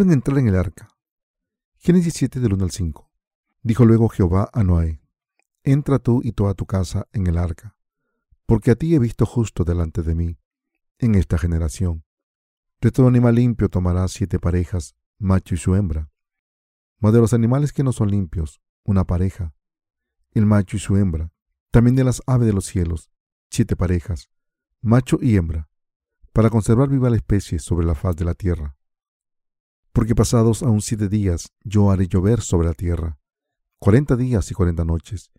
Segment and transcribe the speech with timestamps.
[0.00, 0.88] deben entrar en el arca.
[1.76, 3.10] Génesis 7 del 1 al 5.
[3.62, 5.02] Dijo luego Jehová a Noé,
[5.62, 7.76] Entra tú y toda tu casa en el arca,
[8.46, 10.38] porque a ti he visto justo delante de mí,
[10.98, 12.02] en esta generación.
[12.80, 16.10] De todo animal limpio tomarás siete parejas, macho y su hembra.
[16.98, 19.52] Mas de los animales que no son limpios, una pareja,
[20.32, 21.30] el macho y su hembra.
[21.70, 23.10] También de las aves de los cielos,
[23.50, 24.30] siete parejas,
[24.80, 25.68] macho y hembra,
[26.32, 28.78] para conservar viva la especie sobre la faz de la tierra.
[29.92, 33.18] Porque pasados aún siete días yo haré llover sobre la tierra,
[33.78, 35.32] cuarenta días y cuarenta noches,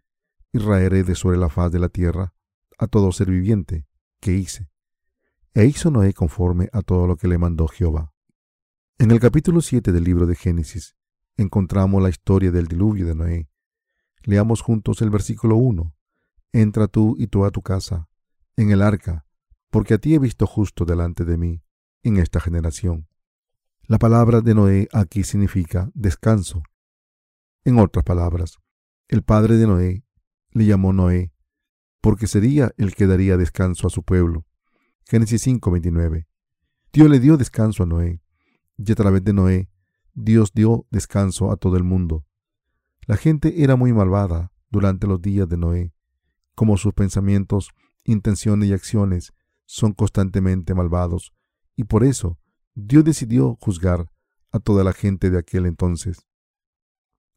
[0.52, 2.34] y raeré de sobre la faz de la tierra
[2.78, 3.88] a todo ser viviente
[4.20, 4.70] que hice.
[5.54, 8.14] E hizo Noé conforme a todo lo que le mandó Jehová.
[8.98, 10.96] En el capítulo 7 del libro de Génesis
[11.38, 13.50] encontramos la historia del diluvio de Noé.
[14.24, 15.96] Leamos juntos el versículo 1.
[16.54, 18.10] Entra tú y toda tu casa
[18.58, 19.26] en el arca,
[19.70, 21.64] porque a ti he visto justo delante de mí
[22.04, 23.08] en esta generación.
[23.92, 26.64] La palabra de Noé aquí significa descanso.
[27.66, 28.58] En otras palabras,
[29.10, 30.06] el padre de Noé
[30.52, 31.34] le llamó Noé,
[32.00, 34.46] porque sería el que daría descanso a su pueblo.
[35.10, 36.26] Génesis 5:29.
[36.94, 38.22] Dios le dio descanso a Noé,
[38.78, 39.70] y a través de Noé,
[40.14, 42.26] Dios dio descanso a todo el mundo.
[43.08, 45.94] La gente era muy malvada durante los días de Noé,
[46.56, 47.72] como sus pensamientos,
[48.06, 49.34] intenciones y acciones
[49.66, 51.34] son constantemente malvados,
[51.76, 52.38] y por eso
[52.76, 54.10] Dios decidió juzgar
[54.52, 56.26] a toda la gente de aquel entonces.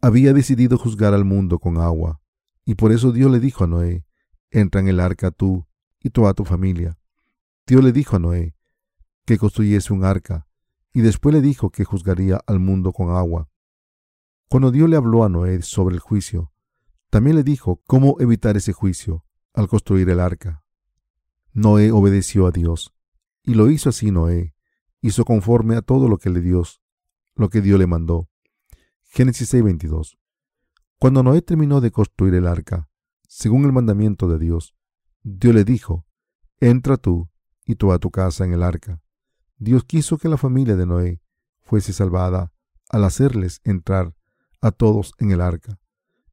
[0.01, 2.21] Había decidido juzgar al mundo con agua,
[2.65, 4.05] y por eso Dios le dijo a Noé,
[4.51, 5.67] entra en el arca tú
[6.01, 6.99] y toda tu familia.
[7.67, 8.55] Dios le dijo a Noé
[9.25, 10.47] que construyese un arca,
[10.93, 13.49] y después le dijo que juzgaría al mundo con agua.
[14.49, 16.53] Cuando Dios le habló a Noé sobre el juicio,
[17.11, 20.65] también le dijo cómo evitar ese juicio al construir el arca.
[21.53, 22.95] Noé obedeció a Dios,
[23.43, 24.54] y lo hizo así Noé,
[25.05, 26.63] hizo conforme a todo lo que le dio,
[27.37, 28.31] lo que Dios le mandó.
[29.03, 30.17] Génesis 6:22.
[30.99, 32.89] Cuando Noé terminó de construir el arca,
[33.29, 34.75] según el mandamiento de Dios,
[35.23, 36.07] Dios le dijo,
[36.59, 37.29] entra tú
[37.67, 39.03] y toda tu casa en el arca.
[39.59, 41.21] Dios quiso que la familia de Noé
[41.61, 42.55] fuese salvada
[42.89, 44.15] al hacerles entrar
[44.63, 45.79] a todos en el arca.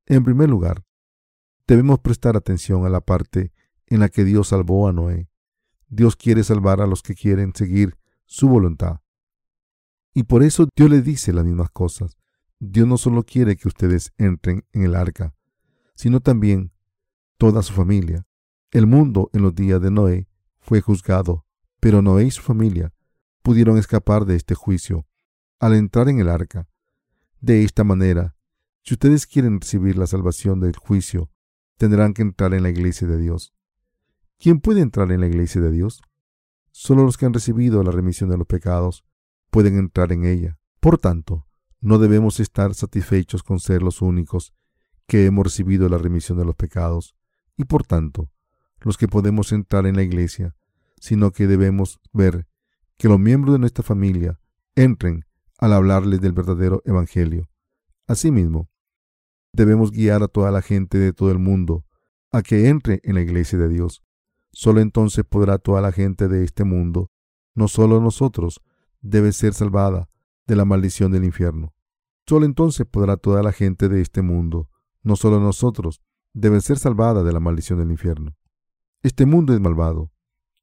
[0.05, 0.85] En primer lugar,
[1.67, 3.51] debemos prestar atención a la parte
[3.87, 5.29] en la que Dios salvó a Noé.
[5.89, 7.97] Dios quiere salvar a los que quieren seguir
[8.31, 9.01] su voluntad.
[10.13, 12.17] Y por eso Dios le dice las mismas cosas.
[12.59, 15.35] Dios no solo quiere que ustedes entren en el arca,
[15.95, 16.71] sino también
[17.37, 18.25] toda su familia.
[18.71, 20.29] El mundo en los días de Noé
[20.61, 21.45] fue juzgado,
[21.81, 22.93] pero Noé y su familia
[23.41, 25.05] pudieron escapar de este juicio
[25.59, 26.69] al entrar en el arca.
[27.41, 28.37] De esta manera,
[28.81, 31.29] si ustedes quieren recibir la salvación del juicio,
[31.75, 33.53] tendrán que entrar en la iglesia de Dios.
[34.39, 36.01] ¿Quién puede entrar en la iglesia de Dios?
[36.71, 39.05] Solo los que han recibido la remisión de los pecados
[39.49, 40.59] pueden entrar en ella.
[40.79, 41.47] Por tanto,
[41.79, 44.53] no debemos estar satisfechos con ser los únicos
[45.07, 47.15] que hemos recibido la remisión de los pecados
[47.57, 48.31] y por tanto
[48.79, 50.55] los que podemos entrar en la iglesia,
[50.99, 52.47] sino que debemos ver
[52.97, 54.39] que los miembros de nuestra familia
[54.75, 55.25] entren
[55.57, 57.49] al hablarles del verdadero Evangelio.
[58.07, 58.69] Asimismo,
[59.53, 61.85] debemos guiar a toda la gente de todo el mundo
[62.31, 64.03] a que entre en la iglesia de Dios.
[64.51, 67.09] Solo entonces podrá toda la gente de este mundo,
[67.55, 68.61] no solo nosotros,
[69.01, 70.09] debe ser salvada
[70.45, 71.73] de la maldición del infierno.
[72.27, 74.69] Solo entonces podrá toda la gente de este mundo,
[75.03, 76.01] no solo nosotros,
[76.33, 78.35] debe ser salvada de la maldición del infierno.
[79.03, 80.11] Este mundo es malvado.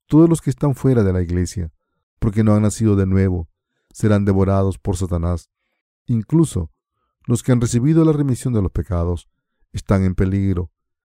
[0.07, 1.71] Todos los que están fuera de la iglesia,
[2.19, 3.49] porque no han nacido de nuevo,
[3.91, 5.49] serán devorados por Satanás.
[6.05, 6.71] Incluso
[7.25, 9.29] los que han recibido la remisión de los pecados
[9.71, 10.71] están en peligro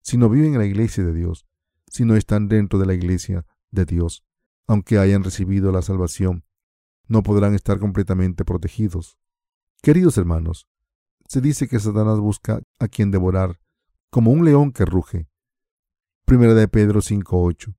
[0.01, 1.46] si no viven en la iglesia de Dios,
[1.90, 4.24] si no están dentro de la iglesia de Dios,
[4.68, 6.46] aunque hayan recibido la salvación
[7.10, 9.18] no podrán estar completamente protegidos.
[9.81, 10.68] Queridos hermanos,
[11.28, 13.60] se dice que Satanás busca a quien devorar,
[14.12, 15.28] como un león que ruge.
[16.25, 17.75] Primera de Pedro 5.8.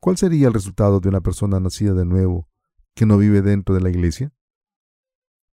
[0.00, 2.48] ¿Cuál sería el resultado de una persona nacida de nuevo
[2.94, 4.32] que no vive dentro de la iglesia?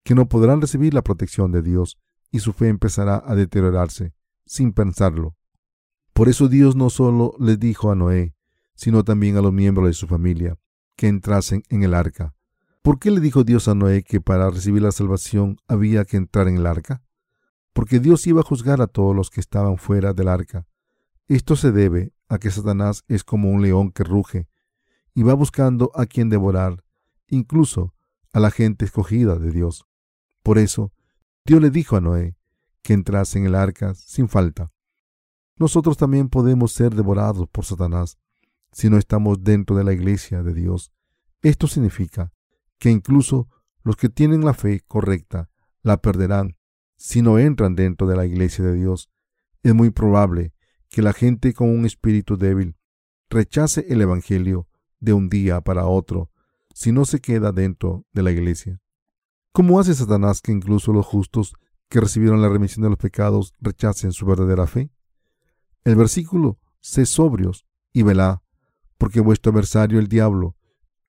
[0.04, 2.00] Que no podrán recibir la protección de Dios
[2.32, 4.14] y su fe empezará a deteriorarse
[4.46, 5.36] sin pensarlo.
[6.20, 8.36] Por eso Dios no solo les dijo a Noé,
[8.76, 10.58] sino también a los miembros de su familia,
[10.98, 12.36] que entrasen en el arca.
[12.82, 16.50] ¿Por qué le dijo Dios a Noé que para recibir la salvación había que entrar
[16.50, 17.02] en el arca?
[17.72, 20.68] Porque Dios iba a juzgar a todos los que estaban fuera del arca.
[21.30, 24.50] Esto se debe a que Satanás es como un león que ruge
[25.14, 26.84] y va buscando a quien devorar,
[27.30, 27.94] incluso
[28.34, 29.86] a la gente escogida de Dios.
[30.44, 30.92] Por eso,
[31.46, 32.36] Dios le dijo a Noé
[32.82, 34.70] que entrase en el arca sin falta.
[35.60, 38.18] Nosotros también podemos ser devorados por Satanás
[38.72, 40.94] si no estamos dentro de la iglesia de Dios.
[41.42, 42.34] Esto significa
[42.80, 43.48] que incluso
[43.82, 45.50] Los que tienen la fe correcta
[45.84, 46.58] la perderán
[46.98, 49.10] si no entran dentro de la iglesia de Dios.
[49.64, 50.54] Es muy probable
[50.90, 52.76] que la gente con un espíritu débil
[53.30, 54.68] rechace el Evangelio
[55.00, 56.30] de un día para otro
[56.74, 58.82] si no se queda dentro de la iglesia.
[59.54, 61.54] ¿Cómo hace Satanás que incluso los justos
[61.90, 64.92] que recibieron la remisión de los pecados rechacen su verdadera fe?
[65.90, 68.44] El versículo, sé sobrios y velá,
[69.00, 70.56] porque vuestro adversario el diablo,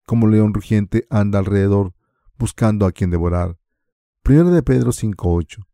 [0.07, 1.93] como león rugiente, anda alrededor
[2.39, 3.59] buscando a quien devorar.
[4.23, 5.67] Primero de Pedro 5.8.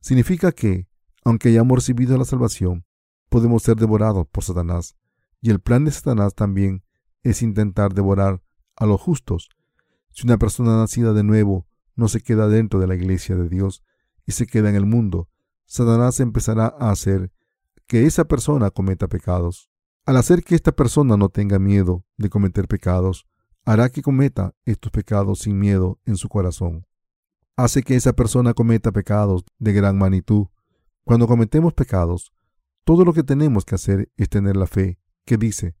[0.00, 0.88] Significa que,
[1.24, 2.84] aunque hayamos recibido la salvación,
[3.28, 4.96] podemos ser devorados por Satanás,
[5.40, 6.82] y el plan de Satanás también
[7.22, 8.42] es intentar devorar
[8.74, 9.50] a los justos.
[10.10, 13.84] Si una persona nacida de nuevo no se queda dentro de la iglesia de Dios
[14.26, 15.28] y se queda en el mundo,
[15.64, 17.30] Satanás empezará a hacer
[17.86, 19.70] que esa persona cometa pecados.
[20.04, 23.26] Al hacer que esta persona no tenga miedo de cometer pecados,
[23.64, 26.86] hará que cometa estos pecados sin miedo en su corazón.
[27.56, 30.46] Hace que esa persona cometa pecados de gran magnitud.
[31.04, 32.32] Cuando cometemos pecados,
[32.84, 35.76] todo lo que tenemos que hacer es tener la fe que dice,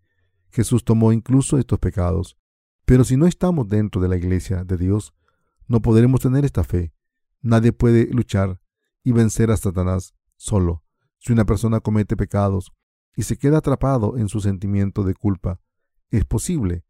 [0.50, 2.38] Jesús tomó incluso estos pecados.
[2.84, 5.12] Pero si no estamos dentro de la iglesia de Dios,
[5.66, 6.94] no podremos tener esta fe.
[7.42, 8.60] Nadie puede luchar
[9.02, 10.85] y vencer a Satanás solo.
[11.26, 12.72] Si una persona comete pecados
[13.16, 15.58] y se queda atrapado en su sentimiento de culpa,
[16.12, 16.84] es posible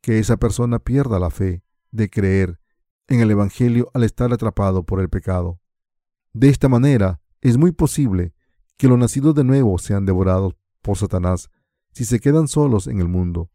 [0.00, 2.60] que esa persona pierda la fe de creer
[3.08, 5.58] en el Evangelio al estar atrapado por el pecado.
[6.32, 8.32] De esta manera, es muy posible
[8.76, 11.50] que los nacidos de nuevo sean devorados por Satanás
[11.90, 13.50] si se quedan solos en el mundo.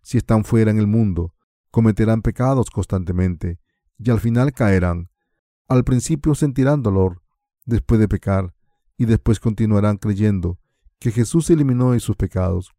[0.00, 1.34] Si están fuera en el mundo,
[1.70, 3.60] cometerán pecados constantemente
[3.98, 5.10] y al final caerán.
[5.68, 7.22] Al principio sentirán dolor,
[7.66, 8.53] después de pecar,
[8.96, 10.58] y después continuarán creyendo
[10.98, 12.72] que Jesús eliminó sus pecados.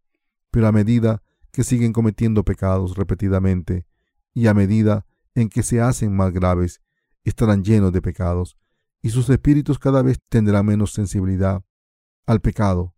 [0.52, 1.22] Pero a medida
[1.52, 3.86] que siguen cometiendo pecados repetidamente
[4.34, 6.82] y a medida en que se hacen más graves,
[7.24, 8.58] estarán llenos de pecados
[9.02, 11.64] y sus espíritus cada vez tendrán menos sensibilidad
[12.26, 12.96] al pecado.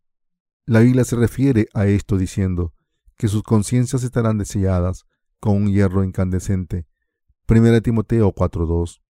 [0.65, 2.73] La Biblia se refiere a esto diciendo
[3.17, 5.05] que sus conciencias estarán deselladas
[5.39, 6.87] con un hierro incandescente.
[7.49, 9.01] 1 Timoteo 4.2.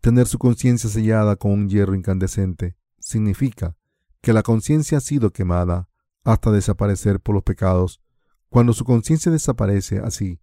[0.00, 3.76] Tener su conciencia sellada con un hierro incandescente significa
[4.20, 5.88] que la conciencia ha sido quemada
[6.24, 8.02] hasta desaparecer por los pecados
[8.48, 10.40] cuando su conciencia desaparece así,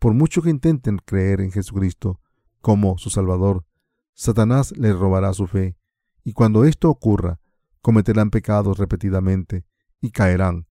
[0.00, 2.20] por mucho que intenten creer en Jesucristo
[2.60, 3.64] como su Salvador,
[4.12, 5.76] Satanás les robará su fe,
[6.24, 7.38] y cuando esto ocurra,
[7.80, 9.64] cometerán pecados repetidamente
[10.00, 10.66] y caerán.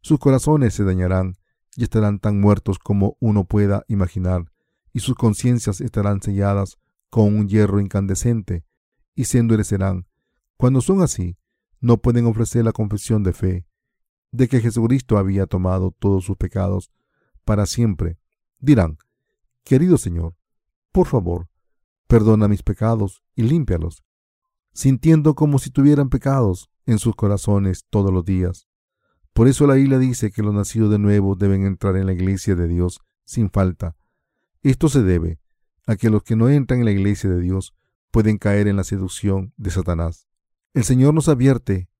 [0.00, 1.36] Sus corazones se dañarán
[1.76, 4.50] y estarán tan muertos como uno pueda imaginar,
[4.92, 6.78] y sus conciencias estarán selladas
[7.10, 8.64] con un hierro incandescente
[9.14, 10.09] y se endurecerán.
[10.60, 11.38] Cuando son así,
[11.80, 13.66] no pueden ofrecer la confesión de fe
[14.30, 16.92] de que Jesucristo había tomado todos sus pecados
[17.46, 18.18] para siempre,
[18.58, 18.98] dirán,
[19.64, 20.36] querido Señor,
[20.92, 21.48] por favor,
[22.08, 24.04] perdona mis pecados y límpialos,
[24.74, 28.68] sintiendo como si tuvieran pecados en sus corazones todos los días.
[29.32, 32.54] Por eso la Biblia dice que los nacidos de nuevo deben entrar en la iglesia
[32.54, 33.96] de Dios sin falta.
[34.62, 35.40] Esto se debe
[35.86, 37.74] a que los que no entran en la iglesia de Dios
[38.10, 40.26] pueden caer en la seducción de Satanás.
[40.72, 41.90] El Señor nos advierte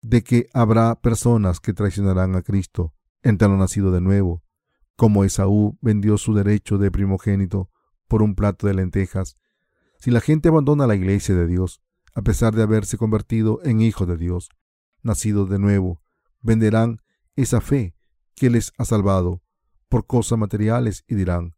[0.00, 4.42] de que habrá personas que traicionarán a Cristo entre lo nacido de nuevo,
[4.96, 7.70] como Esaú vendió su derecho de primogénito
[8.08, 9.36] por un plato de lentejas.
[9.98, 11.82] Si la gente abandona la iglesia de Dios,
[12.14, 14.48] a pesar de haberse convertido en hijos de Dios,
[15.02, 16.00] nacidos de nuevo,
[16.40, 17.02] venderán
[17.34, 17.94] esa fe
[18.34, 19.42] que les ha salvado
[19.90, 21.54] por cosas materiales y dirán,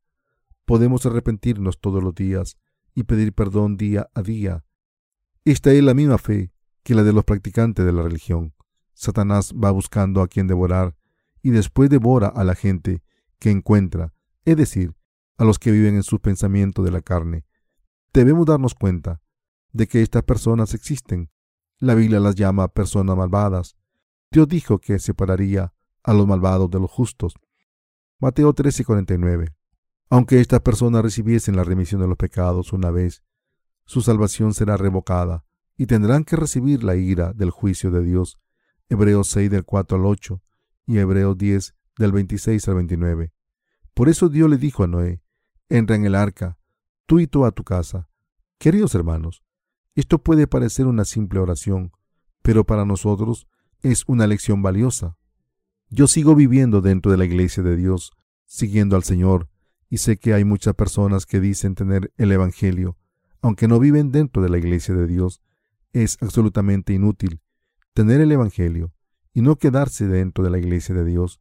[0.65, 2.59] podemos arrepentirnos todos los días
[2.95, 4.65] y pedir perdón día a día.
[5.51, 6.53] Esta es la misma fe
[6.83, 8.53] que la de los practicantes de la religión.
[8.93, 10.95] Satanás va buscando a quien devorar
[11.41, 13.03] y después devora a la gente
[13.39, 14.13] que encuentra,
[14.45, 14.95] es decir,
[15.39, 17.47] a los que viven en su pensamiento de la carne.
[18.13, 19.23] Debemos darnos cuenta
[19.73, 21.31] de que estas personas existen.
[21.79, 23.75] La Biblia las llama personas malvadas.
[24.31, 27.33] Dios dijo que separaría a los malvados de los justos.
[28.19, 29.55] Mateo 13:49.
[30.11, 33.23] Aunque estas personas recibiesen la remisión de los pecados una vez,
[33.89, 35.47] su salvación será revocada
[35.79, 38.39] y tendrán que recibir la ira del juicio de Dios.
[38.91, 40.43] Hebreos 6 del 4 al 8
[40.87, 43.33] y Hebreos 10 del 26 al 29.
[43.95, 45.23] Por eso Dios le dijo a Noé,
[45.71, 46.59] entra en el arca,
[47.07, 48.11] tú y toda tu casa.
[48.59, 49.43] Queridos hermanos,
[49.95, 51.93] esto puede parecer una simple oración,
[52.43, 53.47] pero para nosotros
[53.81, 55.17] es una lección valiosa.
[55.89, 58.13] Yo sigo viviendo dentro de la iglesia de Dios,
[58.45, 59.49] siguiendo al Señor,
[59.89, 62.98] y sé que hay muchas personas que dicen tener el Evangelio,
[63.43, 65.43] aunque no viven dentro de la iglesia de Dios,
[65.93, 67.41] es absolutamente inútil
[67.95, 68.93] tener el Evangelio
[69.33, 71.41] y no quedarse dentro de la iglesia de Dios.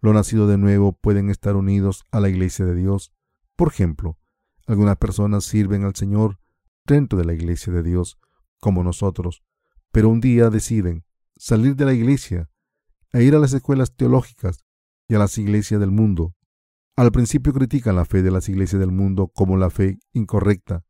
[0.00, 3.12] Los nacidos de nuevo pueden estar unidos a la iglesia de Dios.
[3.56, 4.18] Por ejemplo,
[4.66, 6.38] Algunas personas sirven al Señor
[6.86, 8.18] dentro de la iglesia de Dios,
[8.60, 9.42] como nosotros,
[9.90, 11.04] pero un día deciden
[11.36, 12.48] salir de la iglesia
[13.12, 14.64] e ir a las escuelas teológicas
[15.08, 16.34] y a las iglesias del mundo.
[16.96, 20.84] Al principio critican la fe de las iglesias del mundo como la fe incorrecta,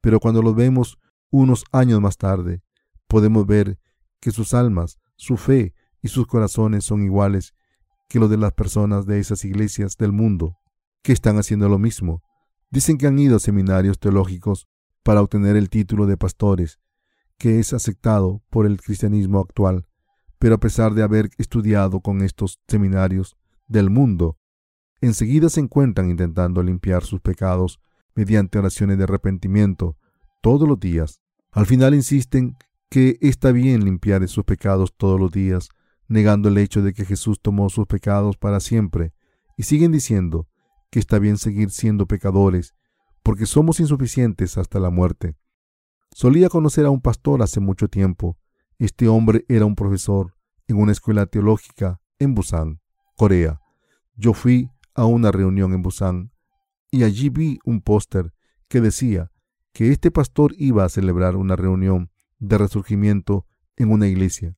[0.00, 0.98] pero cuando los vemos
[1.30, 2.62] unos años más tarde,
[3.06, 3.78] podemos ver
[4.20, 7.54] que sus almas, su fe y sus corazones son iguales
[8.08, 10.56] que los de las personas de esas iglesias del mundo,
[11.02, 12.22] que están haciendo lo mismo.
[12.70, 14.66] Dicen que han ido a seminarios teológicos
[15.02, 16.78] para obtener el título de pastores,
[17.38, 19.86] que es aceptado por el cristianismo actual,
[20.38, 23.36] pero a pesar de haber estudiado con estos seminarios
[23.66, 24.38] del mundo,
[25.00, 27.80] enseguida se encuentran intentando limpiar sus pecados
[28.18, 29.96] mediante oraciones de arrepentimiento
[30.40, 31.20] todos los días.
[31.52, 32.56] Al final insisten
[32.90, 35.68] que está bien limpiar sus pecados todos los días,
[36.08, 39.12] negando el hecho de que Jesús tomó sus pecados para siempre,
[39.56, 40.48] y siguen diciendo
[40.90, 42.74] que está bien seguir siendo pecadores,
[43.22, 45.36] porque somos insuficientes hasta la muerte.
[46.10, 48.36] Solía conocer a un pastor hace mucho tiempo.
[48.80, 50.34] Este hombre era un profesor
[50.66, 52.80] en una escuela teológica en Busan,
[53.14, 53.60] Corea.
[54.16, 56.32] Yo fui a una reunión en Busan
[56.90, 58.32] y allí vi un póster
[58.68, 59.30] que decía
[59.72, 64.56] que este pastor iba a celebrar una reunión de resurgimiento en una iglesia.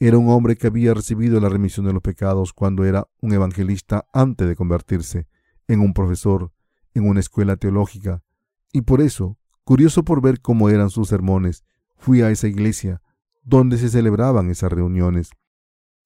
[0.00, 4.06] Era un hombre que había recibido la remisión de los pecados cuando era un evangelista
[4.12, 5.26] antes de convertirse
[5.66, 6.52] en un profesor
[6.94, 8.22] en una escuela teológica,
[8.72, 11.64] y por eso, curioso por ver cómo eran sus sermones,
[11.96, 13.02] fui a esa iglesia
[13.42, 15.30] donde se celebraban esas reuniones,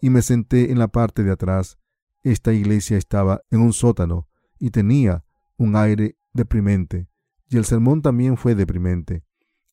[0.01, 1.79] y me senté en la parte de atrás.
[2.23, 5.25] Esta iglesia estaba en un sótano y tenía
[5.63, 7.09] un aire deprimente,
[7.49, 9.23] y el sermón también fue deprimente.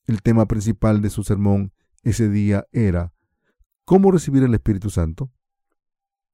[0.06, 3.12] El tema principal de su sermón ese día era
[3.84, 5.32] ¿Cómo recibir el Espíritu Santo?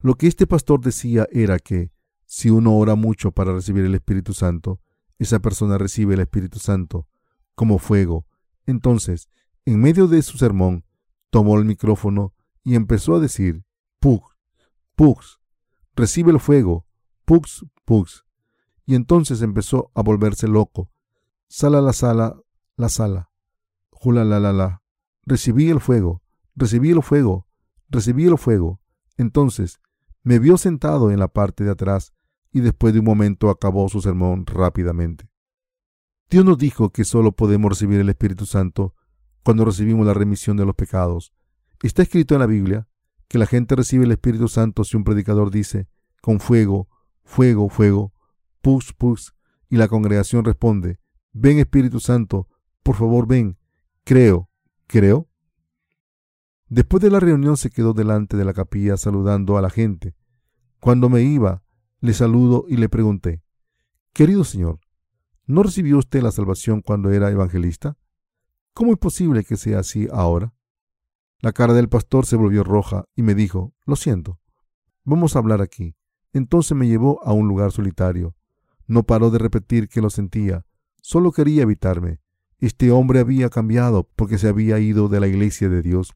[0.00, 1.90] Lo que este pastor decía era que
[2.26, 4.78] si uno ora mucho para recibir el Espíritu Santo,
[5.18, 7.08] esa persona recibe el Espíritu Santo
[7.54, 8.26] como fuego.
[8.66, 9.30] Entonces,
[9.64, 10.84] en medio de su sermón,
[11.30, 13.64] tomó el micrófono y empezó a decir,
[14.00, 14.36] Pux,
[14.96, 15.40] Pux,
[15.94, 16.86] recibe el fuego,
[17.24, 18.25] Pux, Pux.
[18.86, 20.90] Y entonces empezó a volverse loco.
[21.48, 22.36] Sala la sala,
[22.76, 23.30] la sala.
[23.90, 24.82] Jula la la la.
[25.24, 26.22] Recibí el fuego,
[26.54, 27.48] recibí el fuego,
[27.88, 28.80] recibí el fuego.
[29.16, 29.80] Entonces
[30.22, 32.12] me vio sentado en la parte de atrás
[32.52, 35.28] y después de un momento acabó su sermón rápidamente.
[36.30, 38.94] Dios nos dijo que solo podemos recibir el Espíritu Santo
[39.44, 41.32] cuando recibimos la remisión de los pecados.
[41.82, 42.88] Está escrito en la Biblia
[43.28, 45.88] que la gente recibe el Espíritu Santo si un predicador dice,
[46.20, 46.88] con fuego,
[47.24, 48.12] fuego, fuego,
[48.66, 49.32] pus, pus,
[49.68, 50.98] y la congregación responde,
[51.32, 52.48] ven Espíritu Santo,
[52.82, 53.58] por favor ven,
[54.02, 54.50] creo,
[54.88, 55.28] creo.
[56.68, 60.16] Después de la reunión se quedó delante de la capilla saludando a la gente.
[60.80, 61.62] Cuando me iba,
[62.00, 63.40] le saludo y le pregunté,
[64.12, 64.80] Querido Señor,
[65.44, 67.96] ¿no recibió usted la salvación cuando era evangelista?
[68.74, 70.54] ¿Cómo es posible que sea así ahora?
[71.38, 74.40] La cara del pastor se volvió roja y me dijo, Lo siento,
[75.04, 75.94] vamos a hablar aquí.
[76.32, 78.35] Entonces me llevó a un lugar solitario.
[78.86, 80.64] No paró de repetir que lo sentía,
[81.02, 82.20] solo quería evitarme.
[82.58, 86.14] Este hombre había cambiado porque se había ido de la iglesia de Dios.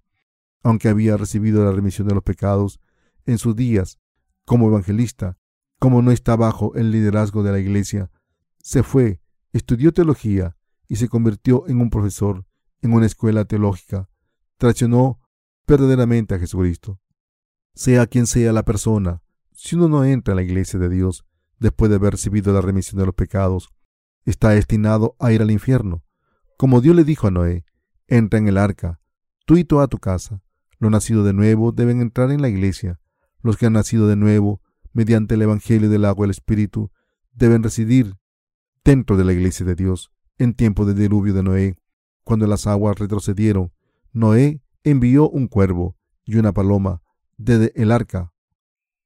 [0.62, 2.81] Aunque había recibido la remisión de los pecados
[3.27, 3.99] en sus días
[4.45, 5.39] como evangelista,
[5.79, 8.11] como no está bajo el liderazgo de la iglesia,
[8.59, 9.21] se fue,
[9.53, 10.57] estudió teología
[10.89, 12.45] y se convirtió en un profesor
[12.83, 14.09] en una escuela teológica,
[14.59, 15.21] traicionó
[15.67, 17.00] verdaderamente a Jesucristo.
[17.75, 19.23] Sea quien sea la persona,
[19.53, 21.25] si uno no entra en la iglesia de Dios
[21.61, 23.71] después de haber recibido la remisión de los pecados,
[24.25, 26.02] está destinado a ir al infierno.
[26.57, 27.64] Como Dios le dijo a Noé,
[28.09, 29.00] entra en el arca,
[29.47, 30.43] tú y toda tu casa.
[30.79, 33.00] Los nacidos de nuevo deben entrar en la iglesia.
[33.43, 34.61] Los que han nacido de nuevo,
[34.93, 36.90] mediante el Evangelio del agua y el Espíritu,
[37.33, 38.17] deben residir
[38.85, 41.76] dentro de la iglesia de Dios en tiempo del diluvio de Noé.
[42.25, 43.73] Cuando las aguas retrocedieron,
[44.12, 47.02] Noé envió un cuervo y una paloma
[47.37, 48.33] desde el arca.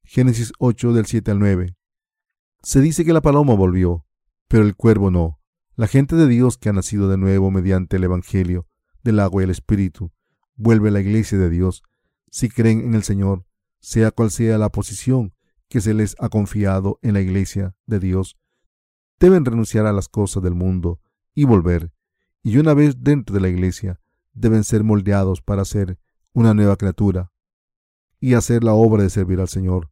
[0.05, 1.77] Génesis 8 del 7 al 9.
[2.65, 4.07] Se dice que la paloma volvió,
[4.49, 5.39] pero el cuervo no.
[5.77, 8.67] La gente de Dios que ha nacido de nuevo mediante el Evangelio
[9.03, 10.13] del agua y el Espíritu
[10.57, 11.83] vuelve a la iglesia de Dios
[12.31, 13.45] si creen en el Señor,
[13.81, 15.35] sea cual sea la posición
[15.69, 18.39] que se les ha confiado en la iglesia de Dios.
[19.21, 21.01] Deben renunciar a las cosas del mundo
[21.35, 21.93] y volver
[22.43, 24.01] y una vez dentro de la iglesia
[24.33, 25.99] deben ser moldeados para ser
[26.33, 27.31] una nueva criatura
[28.21, 29.91] y hacer la obra de servir al Señor.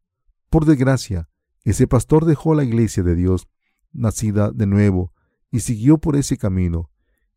[0.49, 1.29] Por desgracia,
[1.63, 3.47] ese pastor dejó la iglesia de Dios,
[3.91, 5.13] nacida de nuevo,
[5.51, 6.89] y siguió por ese camino,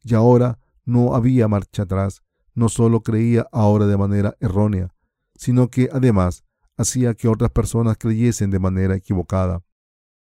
[0.02, 2.22] y ahora no había marcha atrás,
[2.54, 4.94] no solo creía ahora de manera errónea,
[5.34, 6.44] sino que además
[6.76, 9.62] hacía que otras personas creyesen de manera equivocada.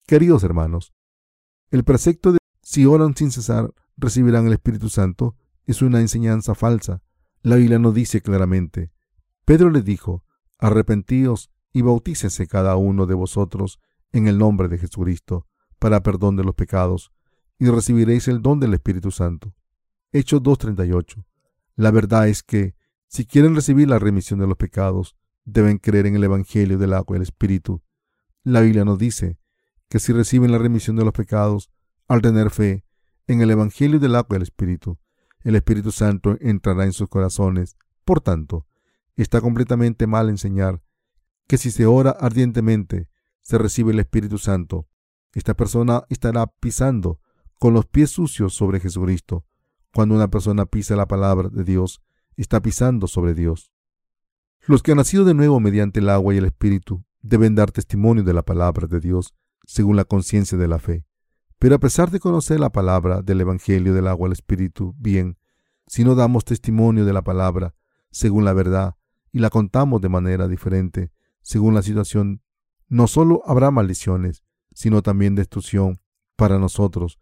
[0.06, 0.94] Queridos hermanos,
[1.72, 5.36] el precepto de Si oran sin cesar, recibirán el Espíritu Santo.
[5.66, 7.02] Es una enseñanza falsa.
[7.42, 8.92] La Biblia no dice claramente.
[9.46, 10.24] Pedro le dijo,
[10.60, 13.80] arrepentíos y bautícese cada uno de vosotros
[14.14, 15.48] en el nombre de Jesucristo
[15.80, 17.12] para perdón de los pecados,
[17.60, 19.54] y recibiréis el don del Espíritu Santo.
[20.14, 21.26] Hechos 2.38.
[21.76, 22.76] La verdad es que,
[23.08, 27.16] si quieren recibir la remisión de los pecados, deben creer en el Evangelio del agua
[27.16, 27.82] y el Espíritu.
[28.44, 29.38] La Biblia nos dice
[29.90, 31.70] que si reciben la remisión de los pecados,
[32.08, 32.86] al tener fe
[33.28, 35.00] en el Evangelio del agua y el Espíritu,
[35.42, 37.76] el Espíritu Santo entrará en sus corazones.
[38.06, 38.66] Por tanto,
[39.16, 40.82] está completamente mal enseñar
[41.48, 43.10] que si se ora ardientemente,
[43.44, 44.88] se recibe el Espíritu Santo.
[45.34, 47.20] Esta persona estará pisando
[47.60, 49.46] con los pies sucios sobre Jesucristo.
[49.94, 52.02] Cuando una persona pisa la palabra de Dios,
[52.36, 53.72] está pisando sobre Dios.
[54.66, 58.24] Los que han nacido de nuevo mediante el agua y el Espíritu deben dar testimonio
[58.24, 59.34] de la palabra de Dios
[59.66, 61.06] según la conciencia de la fe.
[61.60, 65.38] Pero a pesar de conocer la palabra del Evangelio del agua al Espíritu bien,
[65.88, 67.76] si no damos testimonio de la palabra
[68.12, 68.96] según la verdad
[69.32, 72.42] y la contamos de manera diferente según la situación,
[72.94, 76.00] no solo habrá maldiciones, sino también destrucción
[76.36, 77.18] para nosotros.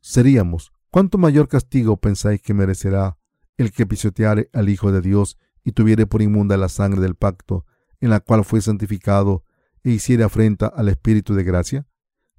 [0.00, 3.18] Seríamos, ¿cuánto mayor castigo pensáis que merecerá
[3.58, 7.66] el que pisoteare al Hijo de Dios y tuviere por inmunda la sangre del pacto,
[8.00, 9.44] en la cual fue santificado,
[9.84, 11.86] e hiciere afrenta al Espíritu de gracia?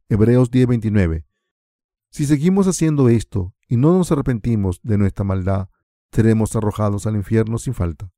[0.10, 1.28] Hebreos 10:29.
[2.10, 5.70] Si seguimos haciendo esto y no nos arrepentimos de nuestra maldad,
[6.12, 8.12] seremos arrojados al infierno sin falta.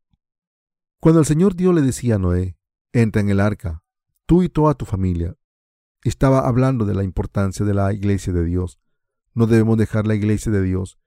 [1.02, 2.58] Cuando el Señor Dios le decía a Noé,
[2.94, 3.83] entra en el arca,
[4.26, 5.36] tú y toda tu familia,
[6.04, 8.80] estaba hablando de la importancia de la iglesia de Dios.
[9.34, 11.00] No debemos dejar la iglesia de Dios.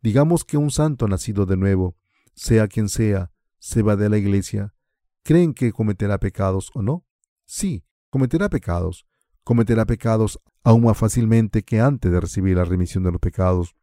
[0.00, 1.96] Digamos que un santo nacido de nuevo,
[2.34, 4.74] sea quien sea, se va de la iglesia.
[5.22, 7.04] ¿Creen que cometerá pecados o no?
[7.46, 9.06] Sí, cometerá pecados.
[9.42, 13.74] Cometerá pecados aún más fácilmente que antes de recibir la remisión de los pecados.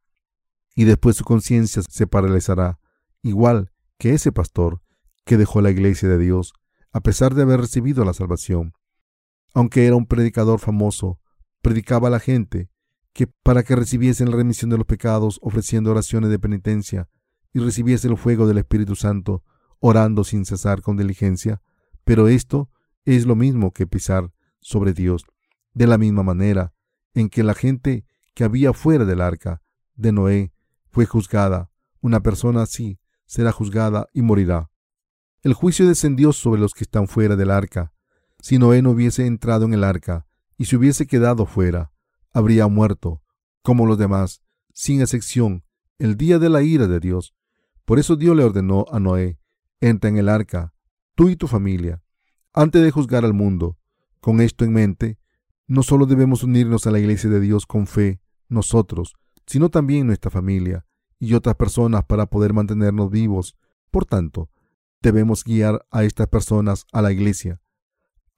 [0.75, 2.79] Y después su conciencia se paralizará,
[3.21, 4.81] igual que ese pastor
[5.25, 6.53] que dejó la iglesia de Dios,
[6.91, 8.73] a pesar de haber recibido la salvación.
[9.53, 11.19] Aunque era un predicador famoso,
[11.61, 12.69] predicaba a la gente
[13.13, 17.09] que para que recibiesen la remisión de los pecados ofreciendo oraciones de penitencia
[17.53, 19.43] y recibiese el fuego del Espíritu Santo,
[19.79, 21.61] orando sin cesar con diligencia.
[22.05, 22.69] Pero esto
[23.03, 25.25] es lo mismo que pisar sobre Dios
[25.73, 26.73] de la misma manera
[27.13, 29.61] en que la gente que había fuera del arca
[29.95, 30.53] de Noé
[30.89, 34.69] fue juzgada, una persona así será juzgada y morirá.
[35.41, 37.93] El juicio descendió sobre los que están fuera del arca.
[38.41, 40.25] Si Noé no hubiese entrado en el arca
[40.57, 41.91] y se hubiese quedado fuera,
[42.33, 43.21] habría muerto,
[43.61, 44.41] como los demás,
[44.73, 45.63] sin excepción,
[45.99, 47.35] el día de la ira de Dios.
[47.85, 49.37] Por eso Dios le ordenó a Noé,
[49.79, 50.73] entra en el arca,
[51.13, 52.01] tú y tu familia,
[52.51, 53.77] antes de juzgar al mundo.
[54.19, 55.19] Con esto en mente,
[55.67, 59.13] no solo debemos unirnos a la iglesia de Dios con fe, nosotros,
[59.45, 60.85] sino también nuestra familia
[61.19, 63.55] y otras personas para poder mantenernos vivos.
[63.91, 64.49] Por tanto,
[65.01, 67.61] debemos guiar a estas personas a la iglesia.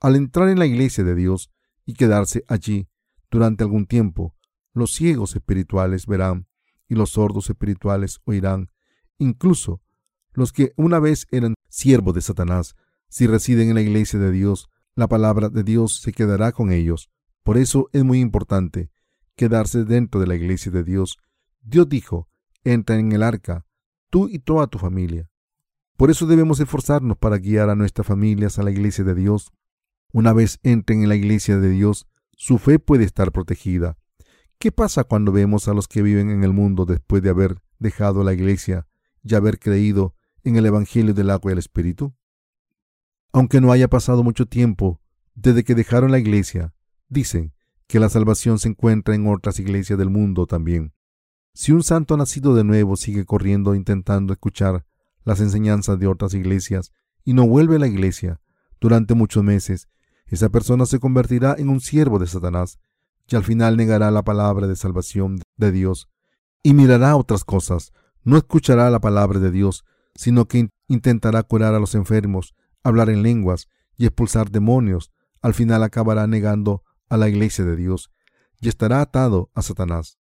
[0.04, 1.50] Al entrar en la iglesia de Dios
[1.86, 2.90] y quedarse allí
[3.32, 4.36] durante algún tiempo,
[4.74, 6.48] los ciegos espirituales verán
[6.90, 8.70] y los sordos espirituales oirán.
[9.18, 9.82] Incluso
[10.34, 12.76] los que una vez eran siervos de Satanás,
[13.08, 17.10] si residen en la iglesia de Dios, la palabra de Dios se quedará con ellos.
[17.42, 18.92] Por eso es muy importante
[19.38, 21.18] quedarse dentro de la iglesia de Dios.
[21.62, 22.28] Dios dijo,
[22.66, 23.66] entra en el arca,
[24.10, 25.30] tú y toda tu familia.
[25.96, 29.54] Por eso debemos esforzarnos para guiar a nuestras familias a la iglesia de Dios.
[30.14, 33.98] Una vez entren en la iglesia de Dios, su fe puede estar protegida.
[34.60, 38.24] ¿Qué pasa cuando vemos a los que viven en el mundo después de haber dejado
[38.24, 38.88] la iglesia
[39.22, 42.16] y haber creído en el Evangelio del agua y el Espíritu?
[43.34, 45.02] Aunque no haya pasado mucho tiempo
[45.36, 46.74] desde que dejaron la iglesia,
[47.14, 47.54] Dicen
[47.86, 50.94] que la salvación se encuentra en otras iglesias del mundo también.
[51.54, 54.88] Si un santo nacido de nuevo sigue corriendo intentando escuchar
[55.24, 56.92] las enseñanzas de otras iglesias
[57.24, 58.42] y no vuelve a la iglesia
[58.82, 59.90] durante muchos meses,
[60.34, 62.80] esa persona se convertirá en un siervo de Satanás
[63.28, 66.10] y al final negará la palabra de salvación de Dios
[66.64, 67.92] y mirará otras cosas.
[68.24, 73.22] No escuchará la palabra de Dios, sino que intentará curar a los enfermos, hablar en
[73.22, 75.12] lenguas y expulsar demonios.
[75.42, 78.10] Al final acabará negando a la iglesia de Dios
[78.60, 80.18] y estará atado a Satanás.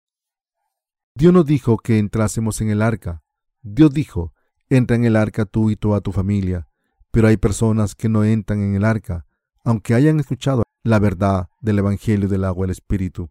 [1.14, 3.22] Dios nos dijo que entrásemos en el arca.
[3.62, 4.34] Dios dijo,
[4.68, 6.68] entra en el arca tú y toda tu familia.
[7.10, 9.26] Pero hay personas que no entran en el arca,
[9.64, 13.30] aunque hayan escuchado la verdad del Evangelio del agua del Espíritu.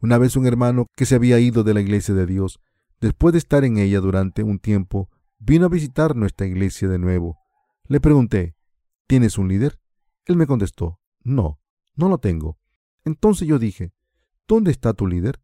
[0.00, 2.60] Una vez un hermano que se había ido de la iglesia de Dios,
[3.00, 7.38] después de estar en ella durante un tiempo, vino a visitar nuestra iglesia de nuevo.
[7.86, 8.56] Le pregunté,
[9.06, 9.80] ¿tienes un líder?
[10.26, 11.60] Él me contestó, no,
[11.94, 12.58] no lo tengo.
[13.04, 13.92] Entonces yo dije,
[14.46, 15.40] ¿dónde está tu líder?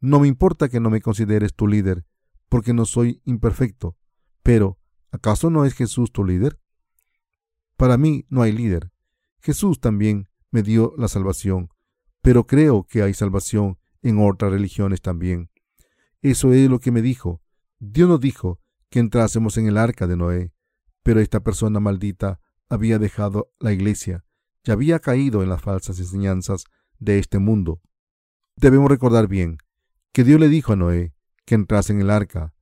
[0.00, 2.04] No me importa que no me consideres tu líder,
[2.48, 3.96] porque no soy imperfecto.
[4.42, 4.78] Pero,
[5.10, 6.60] ¿acaso no es Jesús tu líder?
[7.76, 8.90] Para mí no hay líder.
[9.40, 11.70] Jesús también me dio la salvación,
[12.22, 15.50] pero creo que hay salvación en otras religiones también.
[16.22, 17.40] Eso es lo que me dijo.
[17.78, 20.52] Dios nos dijo que entrásemos en el arca de Noé,
[21.02, 24.24] pero esta persona maldita había dejado la iglesia
[24.64, 26.64] y había caído en las falsas enseñanzas
[26.98, 27.80] de este mundo.
[28.56, 29.58] Debemos recordar bien
[30.12, 32.54] que Dios le dijo a Noé que entrase en el arca.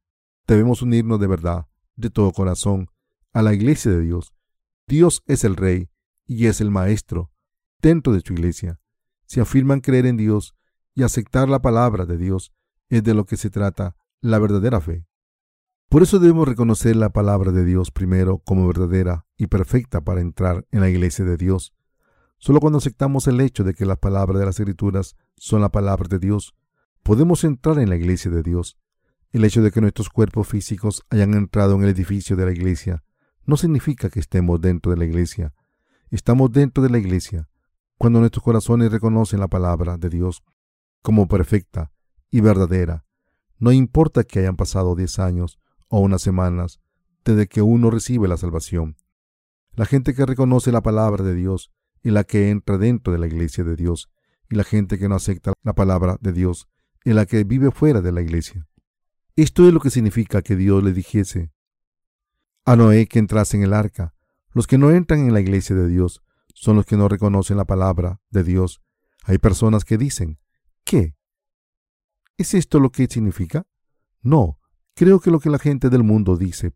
[0.47, 2.91] Debemos unirnos de verdad, de todo corazón,
[3.33, 4.35] a la iglesia de Dios.
[4.87, 5.89] Dios es el Rey
[6.27, 7.31] y es el Maestro
[7.81, 8.81] dentro de su iglesia.
[9.27, 10.55] Si afirman creer en Dios
[10.95, 12.53] y aceptar la palabra de Dios,
[12.89, 15.07] es de lo que se trata la verdadera fe.
[15.89, 20.67] Por eso debemos reconocer la palabra de Dios primero como verdadera y perfecta para entrar
[20.71, 21.75] en la iglesia de Dios.
[22.39, 26.09] Solo cuando aceptamos el hecho de que las palabras de las Escrituras son la palabra
[26.09, 26.55] de Dios,
[27.03, 28.77] podemos entrar en la iglesia de Dios.
[29.31, 33.05] El hecho de que nuestros cuerpos físicos hayan entrado en el edificio de la iglesia
[33.47, 35.55] no significa que estemos dentro de la iglesia.
[36.14, 37.48] Estamos dentro de la iglesia
[37.98, 40.44] cuando nuestros corazones reconocen la palabra de Dios
[41.03, 41.90] como perfecta
[42.31, 43.05] y verdadera.
[43.59, 46.79] No importa que hayan pasado diez años o unas semanas
[47.24, 48.96] desde que uno recibe la salvación.
[49.72, 53.27] La gente que reconoce la palabra de Dios y la que entra dentro de la
[53.27, 54.09] iglesia de Dios,
[54.48, 56.68] y la gente que no acepta la palabra de Dios
[57.05, 58.68] y la que vive fuera de la iglesia.
[59.35, 61.50] Esto es lo que significa que Dios le dijese
[62.64, 64.13] a Noé que entrase en el arca.
[64.55, 66.23] Los que no entran en la iglesia de Dios
[66.55, 68.81] son los que no reconocen la palabra de Dios.
[69.25, 70.38] Hay personas que dicen,
[70.85, 71.17] ¿qué?
[72.38, 73.67] ¿Es esto lo que significa?
[74.23, 74.61] No,
[74.95, 76.73] creo que lo que la gente del mundo dice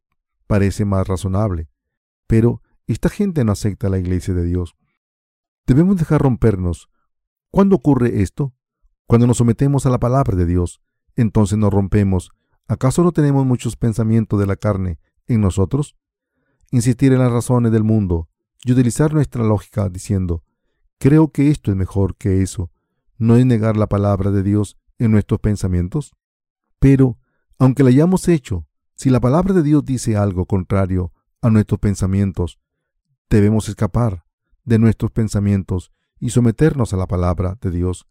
[0.48, 1.68] parece más razonable.
[2.26, 4.74] Pero esta gente no acepta la iglesia de Dios.
[5.66, 6.88] Debemos dejar rompernos.
[7.50, 8.54] ¿Cuándo ocurre esto?
[9.06, 10.80] Cuando nos sometemos a la palabra de Dios,
[11.14, 12.30] entonces nos rompemos.
[12.66, 15.96] ¿Acaso no tenemos muchos pensamientos de la carne en nosotros?
[16.70, 18.28] Insistir en las razones del mundo
[18.64, 20.44] y utilizar nuestra lógica diciendo,
[20.98, 22.70] creo que esto es mejor que eso,
[23.16, 26.14] no es negar la palabra de Dios en nuestros pensamientos.
[26.78, 27.18] Pero,
[27.58, 32.58] aunque la hayamos hecho, si la palabra de Dios dice algo contrario a nuestros pensamientos,
[33.30, 34.24] debemos escapar
[34.64, 38.06] de nuestros pensamientos y someternos a la palabra de Dios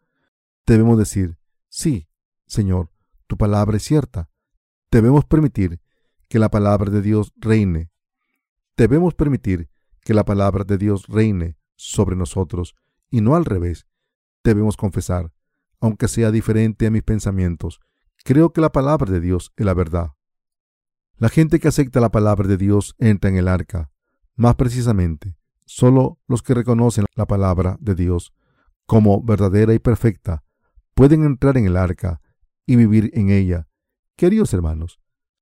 [0.65, 1.37] debemos decir,
[1.69, 2.07] sí,
[2.45, 2.91] Señor,
[3.25, 4.29] tu palabra es cierta.
[4.91, 5.81] Debemos permitir
[6.27, 7.89] que la palabra de Dios reine.
[8.77, 9.69] Debemos permitir
[10.01, 12.75] que la palabra de Dios reine sobre nosotros
[13.09, 13.87] y no al revés.
[14.43, 15.33] Debemos confesar,
[15.79, 17.79] aunque sea diferente a mis pensamientos,
[18.23, 20.11] creo que la palabra de Dios es la verdad.
[21.17, 23.89] La gente que acepta la palabra de Dios entra en el arca.
[24.35, 25.35] Más precisamente,
[25.65, 28.33] solo los que reconocen la palabra de Dios
[28.85, 30.43] como verdadera y perfecta
[30.93, 32.21] pueden entrar en el arca
[32.67, 33.67] y vivir en ella.
[34.15, 34.99] Queridos hermanos,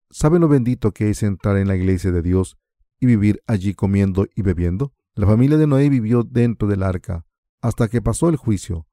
[0.09, 2.57] ¿saben lo bendito que es entrar en la iglesia de Dios
[3.05, 4.93] y vivir allí comiendo y bebiendo?
[5.13, 7.25] La familia de Noé vivió dentro del arca
[7.61, 8.87] hasta que pasó el juicio,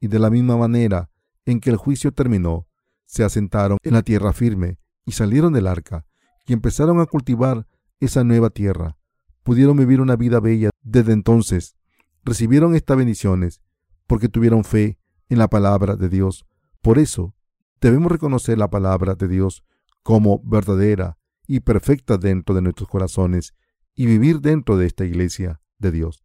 [0.00, 1.10] y de la misma manera
[1.46, 2.66] en que el juicio terminó,
[3.06, 6.04] se asentaron en la tierra firme y salieron del arca
[6.46, 7.66] y empezaron a cultivar
[8.00, 8.98] esa nueva tierra.
[9.42, 11.76] Pudieron vivir una vida bella desde entonces.
[12.24, 13.62] Recibieron estas bendiciones
[14.06, 16.46] porque tuvieron fe en la palabra de Dios.
[16.82, 17.34] Por eso,
[17.80, 19.64] debemos reconocer la palabra de Dios
[20.02, 21.17] como verdadera
[21.48, 23.54] y perfecta dentro de nuestros corazones
[23.94, 26.22] y vivir dentro de esta iglesia de Dios.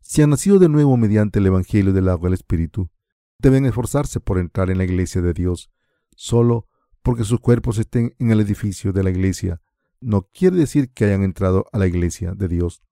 [0.00, 2.90] Si han nacido de nuevo mediante el Evangelio del agua del Espíritu,
[3.38, 5.70] deben esforzarse por entrar en la iglesia de Dios.
[6.16, 6.68] Solo
[7.02, 9.60] porque sus cuerpos estén en el edificio de la iglesia,
[10.00, 12.82] no quiere decir que hayan entrado a la iglesia de Dios.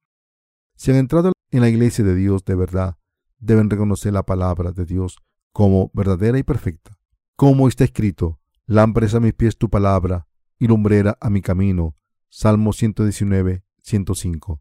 [0.77, 2.99] Si han entrado en la iglesia de Dios de verdad,
[3.39, 5.17] deben reconocer la palabra de Dios
[5.53, 6.99] como verdadera y perfecta.
[7.37, 10.28] Como está escrito, lámparas a mis pies tu palabra
[10.59, 11.97] y lumbrera a mi camino.
[12.29, 14.61] Salmo 119, 105.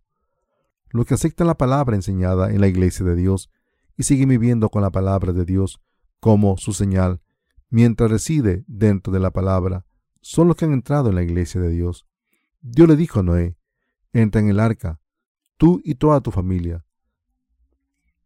[0.89, 3.49] Los que aceptan la palabra enseñada en la iglesia de Dios
[3.97, 5.81] y siguen viviendo con la palabra de Dios
[6.19, 7.21] como su señal,
[7.69, 9.85] mientras reside dentro de la palabra,
[10.21, 12.07] son los que han entrado en la iglesia de Dios.
[12.61, 13.57] Dios le dijo a Noé,
[14.13, 14.99] entra en el arca,
[15.57, 16.85] tú y toda tu familia.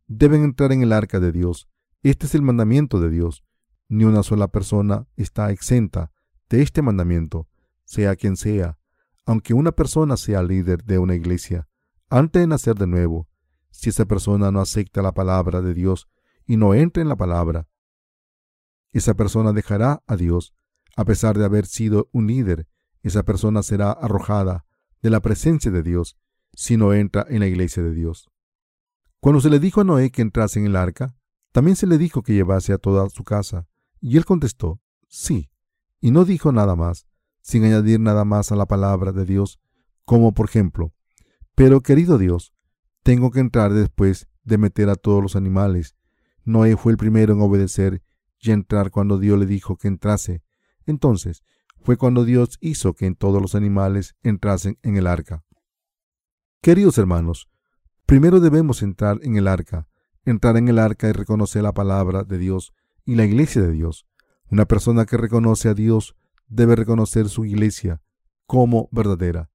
[0.08, 1.68] Deben entrar en el arca de Dios
[2.04, 3.44] este es el mandamiento de Dios.
[3.88, 6.12] Ni una sola persona está exenta
[6.50, 7.48] de este mandamiento,
[7.92, 8.78] sea quien sea,
[9.26, 11.68] aunque una persona sea líder de una iglesia.
[12.10, 13.28] Antes de nacer de nuevo,
[13.70, 16.08] si esa persona no acepta la palabra de Dios
[16.46, 17.68] y no entra en la palabra,
[18.94, 20.54] esa persona dejará a Dios,
[20.96, 22.66] a pesar de haber sido un líder.
[23.04, 24.66] Esa persona será arrojada
[25.02, 26.18] de la presencia de Dios
[26.54, 28.30] si no entra en la iglesia de Dios.
[29.20, 31.18] Cuando se le dijo a Noé que entrase en el arca,
[31.52, 33.68] también se le dijo que llevase a toda su casa,
[34.00, 35.50] y él contestó, Sí.
[36.00, 37.06] Y no dijo nada más,
[37.42, 39.60] sin añadir nada más a la palabra de Dios,
[40.06, 40.94] como por ejemplo,
[41.56, 42.54] pero querido Dios,
[43.04, 45.96] tengo que entrar después de meter a todos los animales.
[46.44, 48.04] Noé fue el primero en obedecer
[48.40, 50.42] y entrar cuando Dios le dijo que entrase.
[50.86, 51.44] Entonces,
[51.84, 55.44] fue cuando Dios hizo que todos los animales entrasen en el arca.
[56.62, 57.50] Queridos hermanos,
[58.06, 59.88] primero debemos entrar en el arca.
[60.26, 62.74] Entrar en el arca y reconocer la palabra de Dios
[63.04, 64.06] y la iglesia de Dios.
[64.50, 66.16] Una persona que reconoce a Dios
[66.52, 68.02] debe reconocer su iglesia
[68.46, 69.50] como verdadera.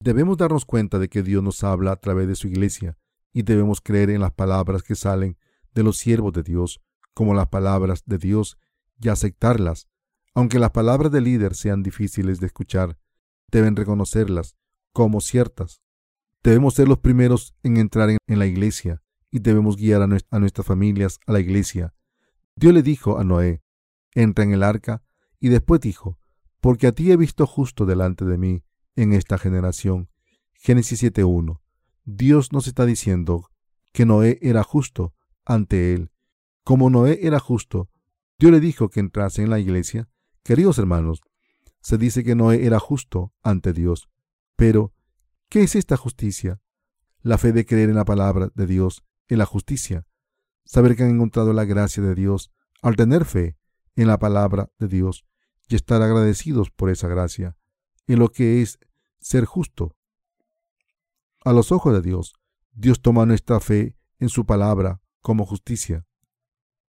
[0.00, 2.98] Debemos darnos cuenta de que Dios nos habla a través de su iglesia
[3.32, 5.38] y debemos creer en las palabras que salen
[5.74, 6.80] de los siervos de Dios
[7.14, 8.58] como las palabras de Dios
[8.98, 9.88] y aceptarlas.
[10.34, 12.98] Aunque las palabras del líder sean difíciles de escuchar,
[13.50, 14.56] deben reconocerlas
[14.92, 15.82] como ciertas.
[16.42, 21.18] Debemos ser los primeros en entrar en la iglesia y debemos guiar a, nuestras familias
[21.26, 21.94] a la iglesia.
[22.54, 23.62] Dios le dijo a Noé,
[24.14, 25.02] entra en el arca,
[25.40, 26.18] y después dijo,
[26.60, 28.62] porque a ti he visto justo delante de mí
[28.96, 30.08] en esta generación.
[30.54, 31.60] Génesis 7.1.
[32.04, 33.50] Dios nos está diciendo
[33.92, 36.10] que Noé era justo ante él.
[36.64, 37.88] Como Noé era justo,
[38.38, 40.08] Dios le dijo que entrase en la iglesia.
[40.42, 41.20] Queridos hermanos,
[41.80, 44.08] se dice que Noé era justo ante Dios.
[44.56, 44.92] Pero,
[45.48, 46.60] ¿qué es esta justicia?
[47.20, 50.06] La fe de creer en la palabra de Dios, en la justicia.
[50.64, 52.50] Saber que han encontrado la gracia de Dios
[52.82, 53.56] al tener fe
[53.96, 55.24] en la palabra de Dios
[55.68, 57.56] y estar agradecidos por esa gracia,
[58.06, 58.78] en lo que es
[59.18, 59.96] ser justo
[61.46, 62.34] a los ojos de Dios,
[62.72, 66.04] Dios toma nuestra fe en su palabra como justicia.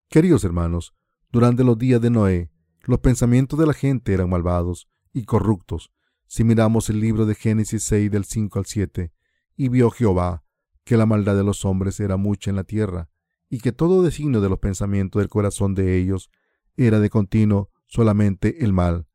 [0.10, 0.94] Queridos hermanos,
[1.30, 2.52] durante los días de Noé,
[2.84, 5.91] los pensamientos de la gente eran malvados y corruptos.
[6.28, 9.12] Si miramos el libro de Génesis 6 del 5 al 7,
[9.58, 10.46] y vio Jehová
[10.86, 13.10] que la maldad de los hombres era mucha en la tierra,
[13.50, 16.30] y que todo designio de los pensamientos del corazón de ellos
[16.78, 19.08] era de continuo solamente el mal.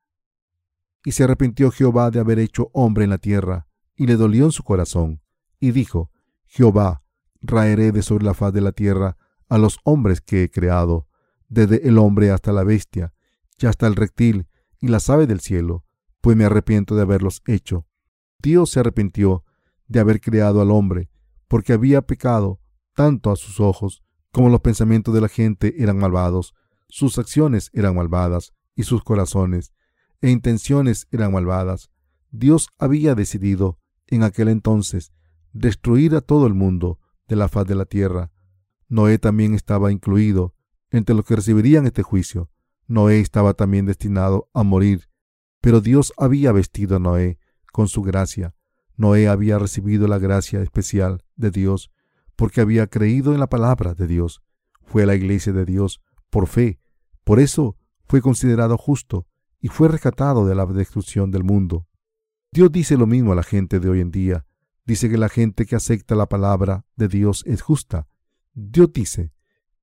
[1.04, 4.52] Y se arrepintió Jehová de haber hecho hombre en la tierra, y le dolió en
[4.52, 5.22] su corazón,
[5.58, 6.10] y dijo,
[6.46, 7.02] Jehová,
[7.40, 9.16] raeré de sobre la faz de la tierra
[9.48, 11.06] a los hombres que he creado,
[11.48, 13.12] desde el hombre hasta la bestia,
[13.58, 14.46] y hasta el reptil
[14.80, 15.84] y las aves del cielo,
[16.20, 17.86] pues me arrepiento de haberlos hecho.
[18.38, 19.44] Dios se arrepintió
[19.86, 21.10] de haber creado al hombre,
[21.48, 22.60] porque había pecado
[22.94, 26.54] tanto a sus ojos como los pensamientos de la gente eran malvados,
[26.90, 29.72] sus acciones eran malvadas y sus corazones
[30.20, 31.90] e intenciones eran malvadas.
[32.30, 35.12] Dios había decidido en aquel entonces
[35.52, 36.98] destruir a todo el mundo
[37.28, 38.30] de la faz de la tierra.
[38.88, 40.54] Noé también estaba incluido
[40.90, 42.50] entre los que recibirían este juicio.
[42.86, 45.08] Noé estaba también destinado a morir,
[45.60, 47.38] pero Dios había vestido a Noé
[47.72, 48.54] con su gracia.
[48.96, 51.90] Noé había recibido la gracia especial de Dios
[52.36, 54.42] porque había creído en la palabra de Dios.
[54.82, 56.79] Fue a la iglesia de Dios por fe.
[57.30, 57.76] Por eso
[58.08, 59.24] fue considerado justo
[59.60, 61.86] y fue rescatado de la destrucción del mundo.
[62.50, 64.46] Dios dice lo mismo a la gente de hoy en día
[64.84, 68.08] dice que la gente que acepta la palabra de Dios es justa.
[68.52, 69.32] Dios dice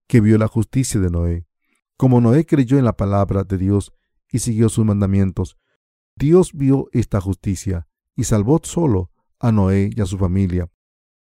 [0.07, 1.47] que vio la justicia de Noé.
[1.95, 3.93] Como Noé creyó en la palabra de Dios
[4.29, 5.55] y siguió sus mandamientos,
[6.17, 10.69] Dios vio esta justicia y salvó solo a Noé y a su familia.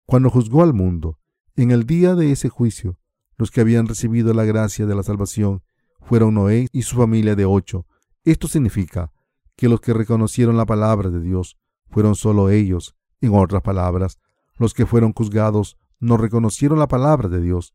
[0.08, 1.20] Cuando juzgó al mundo,
[1.56, 2.98] en el día de ese juicio,
[3.38, 5.62] los que habían recibido la gracia de la salvación
[6.08, 7.86] fueron Noé y su familia de ocho.
[8.24, 9.12] Esto significa
[9.58, 11.58] que los que reconocieron la palabra de Dios
[11.90, 14.18] fueron solo ellos en otras palabras,
[14.58, 17.74] los que fueron juzgados no reconocieron la palabra de Dios.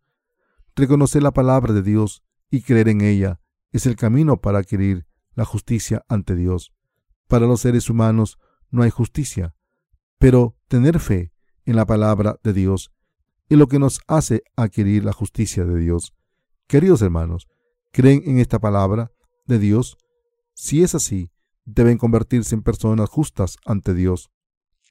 [0.74, 3.38] Reconocer la palabra de Dios y creer en ella
[3.70, 6.72] es el camino para adquirir la justicia ante Dios.
[7.28, 8.38] Para los seres humanos
[8.70, 9.54] no hay justicia,
[10.18, 11.32] pero tener fe
[11.66, 12.92] en la palabra de Dios
[13.50, 16.14] es lo que nos hace adquirir la justicia de Dios.
[16.66, 17.48] Queridos hermanos,
[17.92, 19.12] ¿creen en esta palabra
[19.46, 19.96] de Dios?
[20.54, 21.30] Si es así,
[21.64, 24.30] deben convertirse en personas justas ante Dios.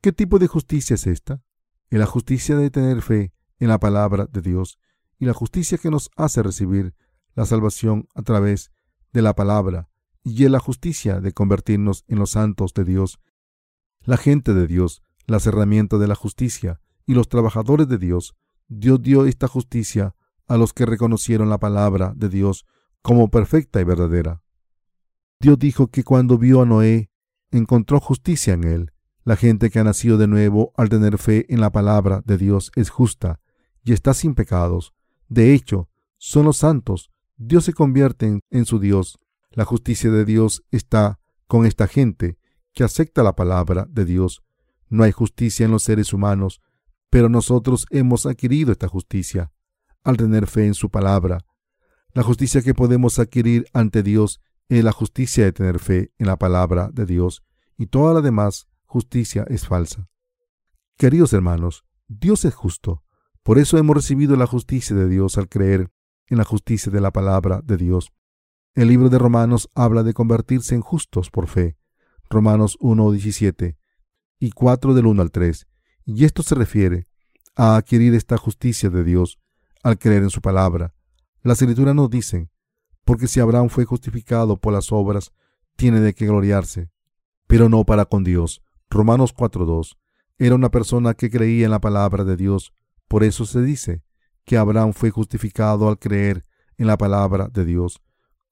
[0.01, 1.43] ¿Qué tipo de justicia es esta?
[1.89, 4.79] En la justicia de tener fe en la palabra de Dios
[5.19, 6.95] y la justicia que nos hace recibir
[7.35, 8.71] la salvación a través
[9.13, 9.89] de la palabra
[10.23, 13.19] y en la justicia de convertirnos en los santos de Dios,
[14.03, 18.35] la gente de Dios, las herramientas de la justicia y los trabajadores de Dios.
[18.67, 20.15] Dios dio esta justicia
[20.47, 22.65] a los que reconocieron la palabra de Dios
[23.01, 24.41] como perfecta y verdadera.
[25.39, 27.09] Dios dijo que cuando vio a Noé,
[27.51, 28.91] encontró justicia en él
[29.23, 32.71] la gente que ha nacido de nuevo al tener fe en la palabra de Dios
[32.75, 33.39] es justa
[33.83, 34.93] y está sin pecados.
[35.27, 37.11] De hecho, son los santos.
[37.37, 39.19] Dios se convierte en, su Dios.
[39.51, 42.37] La justicia de Dios está con esta gente
[42.73, 44.43] que acepta la palabra de Dios.
[44.89, 46.61] No hay justicia en los seres humanos,
[47.09, 49.51] pero nosotros hemos adquirido esta justicia
[50.03, 51.45] al tener fe en su palabra.
[52.13, 56.37] La justicia que podemos adquirir ante Dios es la justicia de tener fe en la
[56.37, 57.43] palabra de Dios
[57.77, 60.09] y toda la demás justicia es falsa.
[60.97, 63.03] Queridos hermanos, Dios es justo.
[63.43, 65.89] Por eso hemos recibido la justicia de Dios al creer
[66.27, 68.11] en la justicia de la palabra de Dios.
[68.75, 71.77] El libro de Romanos habla de convertirse en justos por fe.
[72.29, 73.77] Romanos 1.17
[74.39, 75.67] y 4 del 1 al 3.
[76.05, 77.07] Y esto se refiere
[77.55, 79.39] a adquirir esta justicia de Dios
[79.81, 80.93] al creer en su palabra.
[81.43, 82.51] La escritura nos dice,
[83.03, 85.31] porque si Abraham fue justificado por las obras,
[85.75, 86.91] tiene de qué gloriarse,
[87.47, 88.61] pero no para con Dios.
[88.91, 89.97] Romanos 4.2.
[90.37, 92.73] Era una persona que creía en la palabra de Dios.
[93.07, 94.03] Por eso se dice
[94.45, 96.45] que Abraham fue justificado al creer
[96.77, 98.01] en la palabra de Dios.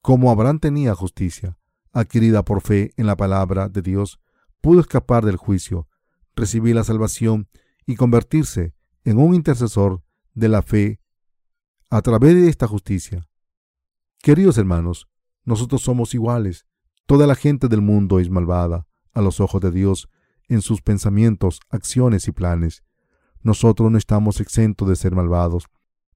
[0.02, 1.58] Como Abraham tenía justicia,
[1.92, 4.18] adquirida por fe en la palabra de Dios,
[4.60, 5.86] pudo escapar del juicio,
[6.34, 7.48] recibir la salvación
[7.86, 8.74] y convertirse
[9.04, 10.02] en un intercesor
[10.34, 11.00] de la fe
[11.92, 13.28] a través de esta justicia.
[14.22, 15.08] Queridos hermanos,
[15.44, 16.64] nosotros somos iguales.
[17.06, 20.08] Toda la gente del mundo es malvada a los ojos de Dios
[20.48, 22.84] en sus pensamientos, acciones y planes.
[23.42, 25.66] Nosotros no estamos exentos de ser malvados,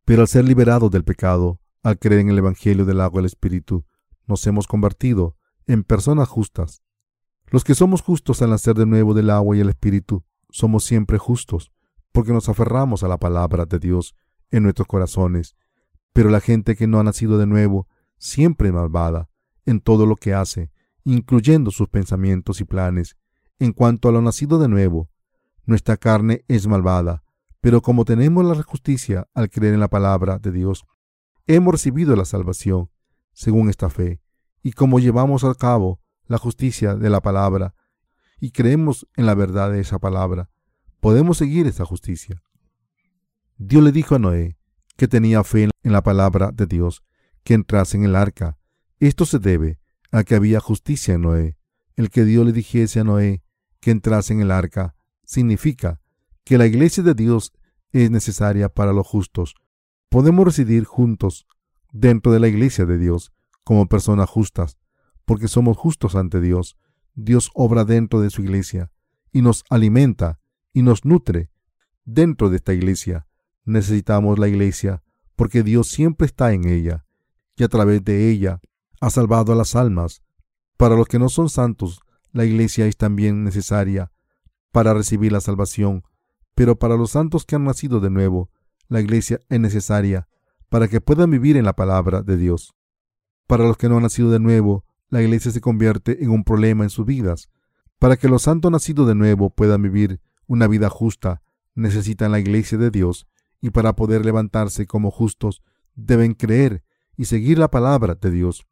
[0.04, 3.26] pero al ser liberados del pecado, al creer en el Evangelio del agua y el
[3.26, 3.84] Espíritu,
[4.28, 6.82] nos hemos convertido en personas justas.
[7.48, 11.18] Los que somos justos al nacer de nuevo del agua y el Espíritu, somos siempre
[11.18, 11.72] justos,
[12.12, 14.14] porque nos aferramos a la palabra de Dios
[14.52, 15.56] en nuestros corazones.
[16.14, 19.29] Pero la gente que no ha nacido de nuevo, siempre malvada
[19.66, 20.70] en todo lo que hace,
[21.05, 23.18] incluyendo sus pensamientos y planes.
[23.59, 25.11] En cuanto a lo nacido de nuevo,
[25.66, 27.24] nuestra carne es malvada,
[27.61, 30.85] pero como tenemos la justicia al creer en la palabra de Dios,
[31.46, 32.90] hemos recibido la salvación
[33.33, 34.20] según esta fe,
[34.62, 37.74] y como llevamos a cabo la justicia de la palabra
[38.40, 40.50] y creemos en la verdad de esa palabra,
[41.00, 42.42] podemos seguir esa justicia.
[43.57, 44.57] Dios le dijo a Noé
[44.96, 47.02] que tenía fe en la palabra de Dios,
[47.42, 48.59] que entrase en el arca.
[49.00, 49.78] Esto se debe
[50.11, 51.57] a que había justicia en Noé.
[51.96, 53.42] El que Dios le dijese a Noé
[53.80, 56.00] que entrase en el arca significa
[56.44, 57.52] que la iglesia de Dios
[57.92, 59.54] es necesaria para los justos.
[60.09, 61.46] Podemos residir juntos
[61.92, 64.78] dentro de la iglesia de Dios como personas justas,
[65.24, 66.76] porque somos justos ante Dios.
[67.14, 68.90] Dios obra dentro de su iglesia
[69.33, 70.40] y nos alimenta
[70.72, 71.50] y nos nutre
[72.04, 73.26] dentro de esta iglesia.
[73.64, 75.03] Necesitamos la iglesia
[75.37, 77.05] porque Dios siempre está en ella
[77.57, 78.61] y a través de ella
[79.00, 80.22] ha salvado a las almas.
[80.77, 82.00] Para los que no son santos,
[82.33, 84.12] la iglesia es también necesaria
[84.72, 86.03] para recibir la salvación,
[86.55, 88.50] pero para los santos que han nacido de nuevo,
[88.88, 90.29] la iglesia es necesaria
[90.68, 92.74] para que puedan vivir en la palabra de Dios.
[93.46, 96.85] Para los que no han nacido de nuevo, la iglesia se convierte en un problema
[96.85, 97.48] en sus vidas.
[97.98, 101.42] Para que los santos nacidos de nuevo puedan vivir una vida justa,
[101.74, 103.27] necesitan la iglesia de Dios
[103.64, 105.62] y para poder levantarse como justos
[105.94, 106.85] deben creer
[107.16, 108.66] y seguir la palabra de Dios.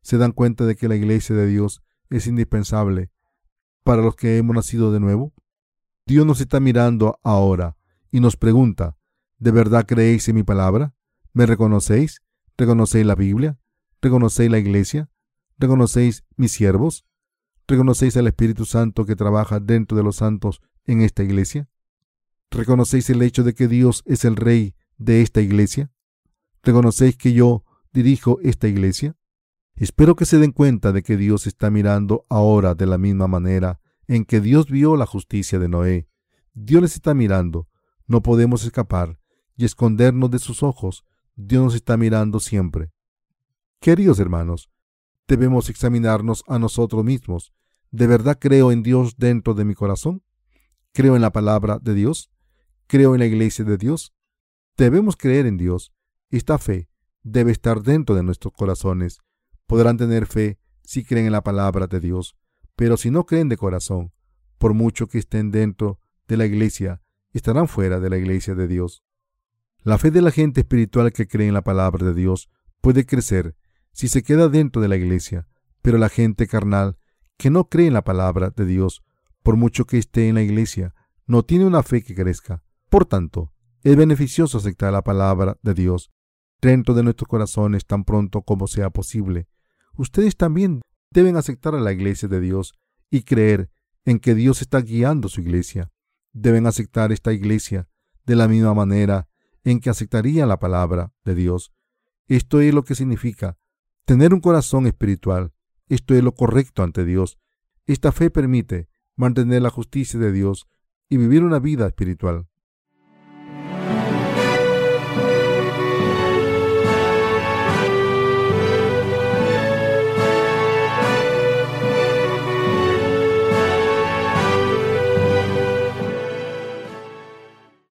[0.00, 3.10] Se dan cuenta de que la iglesia de Dios es indispensable
[3.84, 5.34] para los que hemos nacido de nuevo.
[6.06, 7.76] Dios nos está mirando ahora
[8.10, 8.96] y nos pregunta,
[9.36, 10.94] ¿de verdad creéis en mi palabra?
[11.34, 12.22] ¿Me reconocéis?
[12.56, 13.58] ¿Reconocéis la Biblia?
[14.00, 15.10] ¿Reconocéis la iglesia?
[15.58, 17.04] ¿Reconocéis mis siervos?
[17.68, 21.68] ¿Reconocéis al Espíritu Santo que trabaja dentro de los santos en esta iglesia?
[22.50, 25.92] ¿Reconocéis el hecho de que Dios es el Rey de esta iglesia?
[26.62, 29.16] ¿Reconocéis que yo dirijo esta iglesia?
[29.76, 33.80] Espero que se den cuenta de que Dios está mirando ahora de la misma manera
[34.08, 36.08] en que Dios vio la justicia de Noé.
[36.52, 37.68] Dios les está mirando.
[38.08, 39.20] No podemos escapar
[39.56, 41.04] y escondernos de sus ojos.
[41.36, 42.90] Dios nos está mirando siempre.
[43.80, 44.68] Queridos hermanos,
[45.28, 47.52] debemos examinarnos a nosotros mismos.
[47.92, 50.24] ¿De verdad creo en Dios dentro de mi corazón?
[50.92, 52.30] ¿Creo en la palabra de Dios?
[52.90, 54.12] ¿Creo en la iglesia de Dios?
[54.76, 55.92] Debemos creer en Dios.
[56.28, 56.88] Esta fe
[57.22, 59.20] debe estar dentro de nuestros corazones.
[59.68, 62.36] Podrán tener fe si creen en la palabra de Dios.
[62.74, 64.12] Pero si no creen de corazón,
[64.58, 67.00] por mucho que estén dentro de la iglesia,
[67.32, 69.04] estarán fuera de la iglesia de Dios.
[69.84, 72.50] La fe de la gente espiritual que cree en la palabra de Dios
[72.80, 73.54] puede crecer
[73.92, 75.46] si se queda dentro de la iglesia,
[75.80, 76.98] pero la gente carnal
[77.36, 79.04] que no cree en la palabra de Dios,
[79.44, 80.92] por mucho que esté en la iglesia,
[81.28, 82.64] no tiene una fe que crezca.
[82.90, 86.10] Por tanto, es beneficioso aceptar la palabra de Dios
[86.60, 89.48] dentro de nuestros corazones tan pronto como sea posible.
[89.96, 90.82] Ustedes también
[91.12, 92.74] deben aceptar a la iglesia de Dios
[93.08, 93.70] y creer
[94.04, 95.92] en que Dios está guiando su iglesia.
[96.32, 97.88] Deben aceptar esta iglesia
[98.26, 99.28] de la misma manera
[99.62, 101.72] en que aceptarían la palabra de Dios.
[102.26, 103.56] Esto es lo que significa
[104.04, 105.52] tener un corazón espiritual.
[105.88, 107.38] Esto es lo correcto ante Dios.
[107.86, 110.66] Esta fe permite mantener la justicia de Dios
[111.08, 112.49] y vivir una vida espiritual.